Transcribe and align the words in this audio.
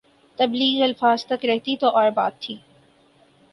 تبلیغ 0.39 0.83
الفاظ 0.83 1.25
تک 1.25 1.45
رہتی 1.45 1.75
تو 1.77 1.87
اور 1.89 2.09
بات 2.11 2.39
تھی۔ 2.39 2.55